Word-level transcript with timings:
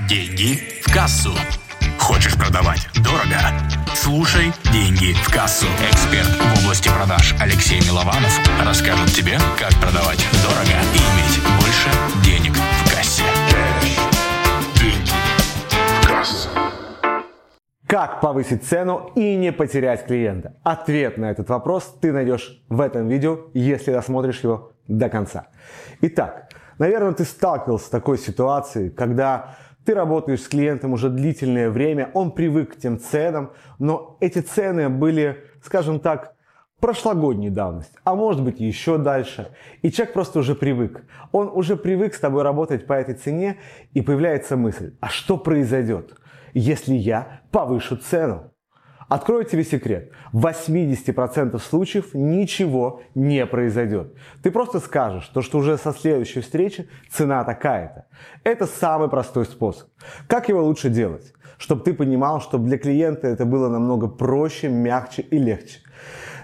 Деньги 0.00 0.58
в 0.82 0.92
кассу. 0.92 1.30
Хочешь 2.00 2.36
продавать 2.36 2.88
дорого? 2.96 3.38
Слушай 3.94 4.52
«Деньги 4.72 5.12
в 5.12 5.32
кассу». 5.32 5.66
Эксперт 5.88 6.26
в 6.26 6.64
области 6.64 6.88
продаж 6.88 7.32
Алексей 7.40 7.78
Милованов 7.80 8.40
расскажет 8.66 9.14
тебе, 9.14 9.38
как 9.56 9.70
продавать 9.80 10.26
дорого 10.42 10.82
и 10.92 10.98
иметь 10.98 11.40
больше 11.60 11.90
денег 12.24 12.56
в 12.56 12.90
кассе. 12.92 13.22
Деньги 14.80 15.08
в 16.02 16.06
кассу. 16.08 16.48
Как 17.86 18.20
повысить 18.20 18.64
цену 18.64 19.12
и 19.14 19.36
не 19.36 19.52
потерять 19.52 20.06
клиента? 20.06 20.56
Ответ 20.64 21.18
на 21.18 21.30
этот 21.30 21.48
вопрос 21.48 21.96
ты 22.00 22.12
найдешь 22.12 22.64
в 22.68 22.80
этом 22.80 23.06
видео, 23.06 23.42
если 23.54 23.92
досмотришь 23.92 24.40
его 24.40 24.72
до 24.88 25.08
конца. 25.08 25.46
Итак, 26.00 26.48
наверное, 26.78 27.12
ты 27.12 27.24
сталкивался 27.24 27.86
с 27.86 27.90
такой 27.90 28.18
ситуацией, 28.18 28.90
когда 28.90 29.56
ты 29.84 29.94
работаешь 29.94 30.42
с 30.42 30.48
клиентом 30.48 30.92
уже 30.92 31.10
длительное 31.10 31.70
время, 31.70 32.10
он 32.14 32.32
привык 32.32 32.74
к 32.74 32.76
тем 32.76 32.98
ценам, 32.98 33.52
но 33.78 34.16
эти 34.20 34.40
цены 34.40 34.88
были, 34.88 35.44
скажем 35.62 36.00
так, 36.00 36.34
прошлогодней 36.80 37.50
давности, 37.50 37.96
а 38.04 38.14
может 38.14 38.42
быть 38.42 38.60
еще 38.60 38.98
дальше. 38.98 39.48
И 39.82 39.90
человек 39.90 40.14
просто 40.14 40.38
уже 40.38 40.54
привык. 40.54 41.04
Он 41.32 41.48
уже 41.48 41.76
привык 41.76 42.14
с 42.14 42.20
тобой 42.20 42.42
работать 42.42 42.86
по 42.86 42.92
этой 42.92 43.14
цене, 43.14 43.58
и 43.92 44.00
появляется 44.00 44.56
мысль, 44.56 44.96
а 45.00 45.08
что 45.08 45.36
произойдет, 45.36 46.14
если 46.52 46.94
я 46.94 47.40
повышу 47.50 47.96
цену? 47.96 48.53
Открою 49.08 49.44
тебе 49.44 49.64
секрет. 49.64 50.12
В 50.32 50.46
80% 50.46 51.58
случаев 51.58 52.14
ничего 52.14 53.02
не 53.14 53.46
произойдет. 53.46 54.14
Ты 54.42 54.50
просто 54.50 54.80
скажешь, 54.80 55.26
то, 55.28 55.42
что 55.42 55.58
уже 55.58 55.76
со 55.76 55.92
следующей 55.92 56.40
встречи 56.40 56.88
цена 57.10 57.44
такая-то. 57.44 58.06
Это 58.44 58.66
самый 58.66 59.08
простой 59.08 59.44
способ. 59.44 59.88
Как 60.26 60.48
его 60.48 60.62
лучше 60.62 60.88
делать? 60.88 61.32
Чтобы 61.58 61.82
ты 61.82 61.94
понимал, 61.94 62.40
чтобы 62.40 62.66
для 62.66 62.78
клиента 62.78 63.28
это 63.28 63.44
было 63.44 63.68
намного 63.68 64.08
проще, 64.08 64.68
мягче 64.68 65.22
и 65.22 65.38
легче. 65.38 65.80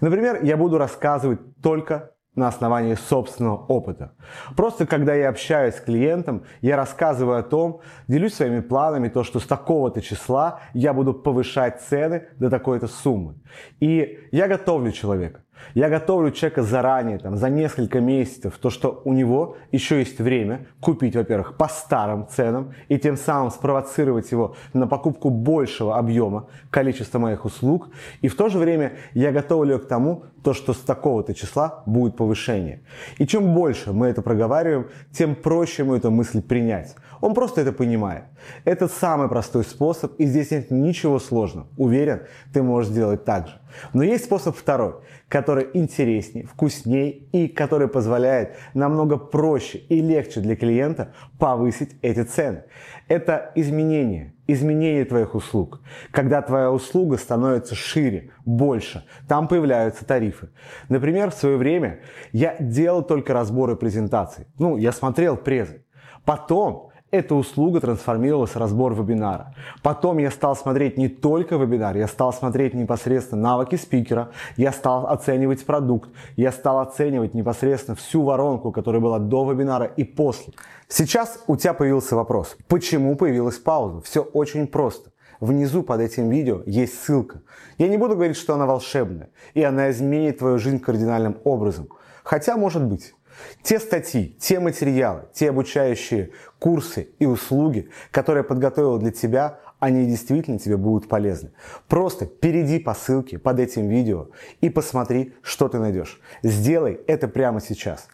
Например, 0.00 0.42
я 0.42 0.56
буду 0.56 0.78
рассказывать 0.78 1.40
только 1.62 2.15
на 2.36 2.48
основании 2.48 2.94
собственного 2.94 3.56
опыта. 3.56 4.12
Просто 4.56 4.86
когда 4.86 5.14
я 5.14 5.30
общаюсь 5.30 5.74
с 5.74 5.80
клиентом, 5.80 6.44
я 6.60 6.76
рассказываю 6.76 7.38
о 7.38 7.42
том, 7.42 7.80
делюсь 8.08 8.34
своими 8.34 8.60
планами, 8.60 9.08
то, 9.08 9.24
что 9.24 9.40
с 9.40 9.46
такого-то 9.46 10.02
числа 10.02 10.60
я 10.74 10.92
буду 10.92 11.14
повышать 11.14 11.80
цены 11.80 12.28
до 12.38 12.50
такой-то 12.50 12.86
суммы. 12.86 13.36
И 13.80 14.20
я 14.32 14.48
готовлю 14.48 14.92
человека. 14.92 15.40
Я 15.74 15.88
готовлю 15.88 16.30
человека 16.30 16.62
заранее, 16.62 17.18
там, 17.18 17.36
за 17.36 17.50
несколько 17.50 18.00
месяцев, 18.00 18.58
то, 18.58 18.70
что 18.70 19.02
у 19.04 19.12
него 19.12 19.56
еще 19.72 19.98
есть 19.98 20.18
время 20.20 20.66
купить, 20.80 21.16
во-первых, 21.16 21.56
по 21.56 21.68
старым 21.68 22.26
ценам 22.28 22.72
и 22.88 22.98
тем 22.98 23.16
самым 23.16 23.50
спровоцировать 23.50 24.30
его 24.32 24.56
на 24.72 24.86
покупку 24.86 25.30
большего 25.30 25.98
объема, 25.98 26.48
количества 26.70 27.18
моих 27.18 27.44
услуг. 27.44 27.88
И 28.22 28.28
в 28.28 28.36
то 28.36 28.48
же 28.48 28.58
время 28.58 28.92
я 29.14 29.32
готовлю 29.32 29.78
к 29.78 29.86
тому, 29.86 30.24
то, 30.42 30.54
что 30.54 30.74
с 30.74 30.78
такого-то 30.78 31.34
числа 31.34 31.82
будет 31.86 32.16
повышение. 32.16 32.82
И 33.18 33.26
чем 33.26 33.52
больше 33.52 33.92
мы 33.92 34.06
это 34.06 34.22
проговариваем, 34.22 34.88
тем 35.10 35.34
проще 35.34 35.82
ему 35.82 35.96
эту 35.96 36.10
мысль 36.12 36.40
принять. 36.40 36.94
Он 37.20 37.34
просто 37.34 37.62
это 37.62 37.72
понимает. 37.72 38.24
Это 38.64 38.88
самый 38.88 39.28
простой 39.28 39.64
способ, 39.64 40.14
и 40.20 40.26
здесь 40.26 40.50
нет 40.52 40.70
ничего 40.70 41.18
сложного. 41.18 41.66
Уверен, 41.76 42.22
ты 42.52 42.62
можешь 42.62 42.90
сделать 42.90 43.24
так 43.24 43.48
же. 43.48 43.54
Но 43.92 44.02
есть 44.02 44.24
способ 44.24 44.56
второй, 44.56 44.94
который 45.28 45.45
интереснее, 45.54 46.46
вкуснее 46.46 47.10
и 47.10 47.48
который 47.48 47.88
позволяет 47.88 48.56
намного 48.74 49.16
проще 49.16 49.78
и 49.78 50.00
легче 50.00 50.40
для 50.40 50.56
клиента 50.56 51.12
повысить 51.38 51.96
эти 52.02 52.22
цены. 52.22 52.64
Это 53.08 53.52
изменение, 53.54 54.34
изменение 54.46 55.04
твоих 55.04 55.34
услуг. 55.34 55.80
Когда 56.10 56.42
твоя 56.42 56.70
услуга 56.70 57.16
становится 57.16 57.74
шире, 57.74 58.30
больше, 58.44 59.04
там 59.28 59.48
появляются 59.48 60.04
тарифы. 60.04 60.48
Например, 60.88 61.30
в 61.30 61.34
свое 61.34 61.56
время 61.56 62.00
я 62.32 62.56
делал 62.58 63.02
только 63.02 63.32
разборы 63.32 63.76
презентаций. 63.76 64.46
Ну, 64.58 64.76
я 64.76 64.92
смотрел 64.92 65.36
презы. 65.36 65.84
Потом 66.24 66.90
эта 67.16 67.34
услуга 67.34 67.80
трансформировалась 67.80 68.52
в 68.52 68.56
разбор 68.56 68.94
вебинара. 68.94 69.54
Потом 69.82 70.18
я 70.18 70.30
стал 70.30 70.56
смотреть 70.56 70.96
не 70.96 71.08
только 71.08 71.56
вебинар, 71.56 71.96
я 71.96 72.06
стал 72.06 72.32
смотреть 72.32 72.74
непосредственно 72.74 73.42
навыки 73.42 73.76
спикера, 73.76 74.30
я 74.56 74.72
стал 74.72 75.06
оценивать 75.06 75.64
продукт, 75.66 76.10
я 76.36 76.52
стал 76.52 76.80
оценивать 76.80 77.34
непосредственно 77.34 77.96
всю 77.96 78.22
воронку, 78.22 78.72
которая 78.72 79.00
была 79.00 79.18
до 79.18 79.50
вебинара 79.50 79.86
и 79.86 80.04
после. 80.04 80.54
Сейчас 80.88 81.42
у 81.46 81.56
тебя 81.56 81.74
появился 81.74 82.16
вопрос, 82.16 82.56
почему 82.68 83.16
появилась 83.16 83.58
пауза? 83.58 84.00
Все 84.02 84.22
очень 84.22 84.66
просто. 84.66 85.10
Внизу 85.40 85.82
под 85.82 86.00
этим 86.00 86.30
видео 86.30 86.62
есть 86.64 87.02
ссылка. 87.02 87.42
Я 87.78 87.88
не 87.88 87.98
буду 87.98 88.14
говорить, 88.14 88.36
что 88.36 88.54
она 88.54 88.66
волшебная, 88.66 89.28
и 89.54 89.62
она 89.62 89.90
изменит 89.90 90.38
твою 90.38 90.58
жизнь 90.58 90.80
кардинальным 90.80 91.36
образом. 91.44 91.88
Хотя, 92.24 92.56
может 92.56 92.84
быть. 92.84 93.14
Те 93.62 93.78
статьи, 93.78 94.36
те 94.38 94.60
материалы, 94.60 95.24
те 95.32 95.50
обучающие 95.50 96.30
курсы 96.58 97.10
и 97.18 97.26
услуги, 97.26 97.90
которые 98.10 98.40
я 98.42 98.44
подготовил 98.44 98.98
для 98.98 99.10
тебя, 99.10 99.60
они 99.78 100.06
действительно 100.06 100.58
тебе 100.58 100.76
будут 100.76 101.08
полезны. 101.08 101.52
Просто 101.88 102.26
перейди 102.26 102.78
по 102.78 102.94
ссылке 102.94 103.38
под 103.38 103.60
этим 103.60 103.88
видео 103.88 104.28
и 104.60 104.70
посмотри, 104.70 105.34
что 105.42 105.68
ты 105.68 105.78
найдешь. 105.78 106.20
Сделай 106.42 107.00
это 107.06 107.28
прямо 107.28 107.60
сейчас. 107.60 108.08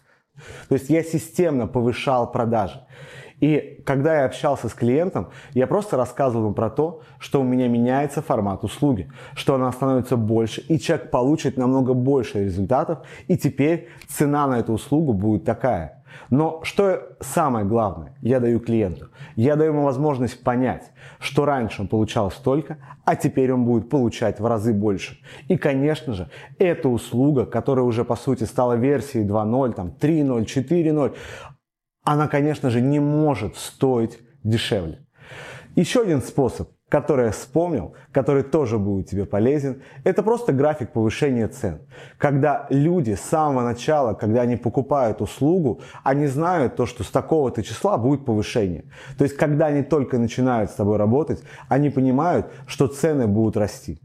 То 0.67 0.75
есть 0.75 0.89
я 0.89 1.03
системно 1.03 1.67
повышал 1.67 2.31
продажи. 2.31 2.85
И 3.43 3.81
когда 3.85 4.19
я 4.19 4.25
общался 4.25 4.69
с 4.69 4.73
клиентом, 4.73 5.27
я 5.53 5.67
просто 5.67 5.97
рассказывал 5.97 6.45
ему 6.45 6.53
про 6.53 6.69
то, 6.69 7.01
что 7.19 7.41
у 7.41 7.43
меня 7.43 7.67
меняется 7.67 8.21
формат 8.21 8.63
услуги, 8.63 9.11
что 9.35 9.55
она 9.55 9.69
становится 9.73 10.15
больше, 10.15 10.61
и 10.61 10.79
человек 10.79 11.11
получит 11.11 11.57
намного 11.57 11.93
больше 11.93 12.45
результатов, 12.45 12.99
и 13.27 13.37
теперь 13.37 13.89
цена 14.07 14.47
на 14.47 14.59
эту 14.59 14.71
услугу 14.71 15.11
будет 15.11 15.43
такая. 15.43 16.05
Но 16.29 16.61
что 16.63 17.17
самое 17.19 17.65
главное, 17.65 18.15
я 18.21 18.39
даю 18.39 18.61
клиенту? 18.61 19.09
Я 19.35 19.57
даю 19.57 19.73
ему 19.73 19.83
возможность 19.83 20.41
понять, 20.41 20.93
что 21.19 21.43
раньше 21.43 21.81
он 21.81 21.89
получал 21.89 22.31
столько, 22.31 22.77
а 23.03 23.17
теперь 23.17 23.51
он 23.51 23.65
будет 23.65 23.89
получать 23.89 24.39
в 24.39 24.45
разы 24.45 24.71
больше. 24.71 25.17
И, 25.49 25.57
конечно 25.57 26.13
же, 26.13 26.29
эта 26.59 26.87
услуга, 26.87 27.45
которая 27.45 27.83
уже 27.83 28.05
по 28.05 28.15
сути 28.15 28.45
стала 28.45 28.75
версией 28.75 29.27
2.0, 29.27 29.73
там 29.73 29.93
3.0, 29.99 30.45
4.0, 30.45 31.15
она, 32.03 32.27
конечно 32.27 32.69
же, 32.69 32.81
не 32.81 32.99
может 32.99 33.55
стоить 33.57 34.19
дешевле. 34.43 34.99
Еще 35.75 36.01
один 36.01 36.21
способ, 36.21 36.69
который 36.87 37.25
я 37.25 37.31
вспомнил, 37.31 37.95
который 38.11 38.43
тоже 38.43 38.77
будет 38.77 39.09
тебе 39.09 39.25
полезен, 39.25 39.81
это 40.03 40.21
просто 40.21 40.53
график 40.53 40.91
повышения 40.91 41.47
цен. 41.47 41.81
Когда 42.19 42.67
люди 42.69 43.15
с 43.15 43.21
самого 43.21 43.63
начала, 43.63 44.13
когда 44.13 44.41
они 44.41 44.55
покупают 44.55 45.21
услугу, 45.21 45.81
они 46.03 46.27
знают 46.27 46.75
то, 46.75 46.85
что 46.85 47.03
с 47.03 47.09
такого-то 47.09 47.63
числа 47.63 47.97
будет 47.97 48.25
повышение. 48.25 48.83
То 49.17 49.23
есть, 49.23 49.35
когда 49.35 49.67
они 49.67 49.81
только 49.81 50.19
начинают 50.19 50.69
с 50.69 50.75
тобой 50.75 50.97
работать, 50.97 51.41
они 51.69 51.89
понимают, 51.89 52.51
что 52.67 52.85
цены 52.85 53.25
будут 53.25 53.57
расти. 53.57 53.99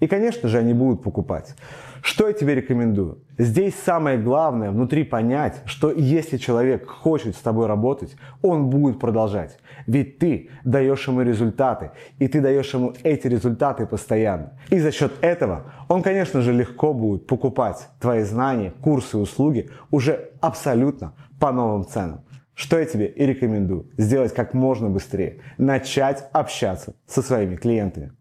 И, 0.00 0.06
конечно 0.06 0.48
же, 0.48 0.58
они 0.58 0.74
будут 0.74 1.02
покупать. 1.02 1.54
Что 2.02 2.28
я 2.28 2.34
тебе 2.34 2.54
рекомендую? 2.54 3.18
Здесь 3.38 3.74
самое 3.74 4.18
главное 4.18 4.70
внутри 4.70 5.04
понять, 5.04 5.62
что 5.64 5.90
если 5.90 6.36
человек 6.36 6.86
хочет 6.86 7.34
с 7.34 7.40
тобой 7.40 7.66
работать, 7.66 8.14
он 8.42 8.68
будет 8.68 9.00
продолжать. 9.00 9.58
Ведь 9.86 10.18
ты 10.18 10.50
даешь 10.64 11.08
ему 11.08 11.22
результаты, 11.22 11.92
и 12.18 12.28
ты 12.28 12.42
даешь 12.42 12.74
ему 12.74 12.92
эти 13.02 13.26
результаты 13.26 13.86
постоянно. 13.86 14.58
И 14.68 14.78
за 14.78 14.92
счет 14.92 15.12
этого 15.22 15.72
он, 15.88 16.02
конечно 16.02 16.42
же, 16.42 16.52
легко 16.52 16.92
будет 16.92 17.26
покупать 17.26 17.88
твои 18.00 18.22
знания, 18.22 18.74
курсы, 18.82 19.16
услуги 19.16 19.70
уже 19.90 20.30
абсолютно 20.42 21.14
по 21.40 21.52
новым 21.52 21.86
ценам. 21.86 22.20
Что 22.54 22.78
я 22.78 22.84
тебе 22.84 23.06
и 23.06 23.26
рекомендую 23.26 23.90
сделать 23.96 24.34
как 24.34 24.54
можно 24.54 24.90
быстрее. 24.90 25.40
Начать 25.58 26.28
общаться 26.32 26.94
со 27.06 27.22
своими 27.22 27.56
клиентами. 27.56 28.12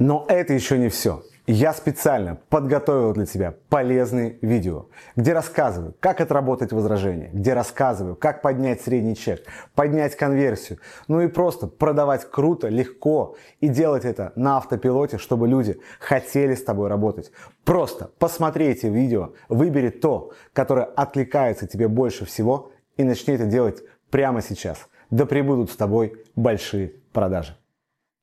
Но 0.00 0.24
это 0.28 0.54
еще 0.54 0.78
не 0.78 0.88
все. 0.88 1.22
Я 1.46 1.74
специально 1.74 2.38
подготовил 2.48 3.12
для 3.12 3.26
тебя 3.26 3.54
полезные 3.68 4.38
видео, 4.40 4.86
где 5.14 5.34
рассказываю, 5.34 5.94
как 6.00 6.22
отработать 6.22 6.72
возражение, 6.72 7.28
где 7.34 7.52
рассказываю, 7.52 8.16
как 8.16 8.40
поднять 8.40 8.80
средний 8.80 9.14
чек, 9.14 9.44
поднять 9.74 10.16
конверсию, 10.16 10.78
ну 11.06 11.20
и 11.20 11.26
просто 11.26 11.66
продавать 11.66 12.30
круто, 12.30 12.68
легко 12.68 13.36
и 13.60 13.68
делать 13.68 14.06
это 14.06 14.32
на 14.36 14.56
автопилоте, 14.56 15.18
чтобы 15.18 15.48
люди 15.48 15.78
хотели 15.98 16.54
с 16.54 16.64
тобой 16.64 16.88
работать. 16.88 17.30
Просто 17.64 18.10
посмотри 18.18 18.68
эти 18.68 18.86
видео, 18.86 19.34
выбери 19.50 19.90
то, 19.90 20.32
которое 20.54 20.86
откликается 20.86 21.66
тебе 21.66 21.88
больше 21.88 22.24
всего 22.24 22.70
и 22.96 23.04
начни 23.04 23.34
это 23.34 23.44
делать 23.44 23.82
прямо 24.08 24.40
сейчас. 24.40 24.88
Да 25.10 25.26
пребудут 25.26 25.70
с 25.70 25.76
тобой 25.76 26.24
большие 26.36 26.94
продажи. 27.12 27.59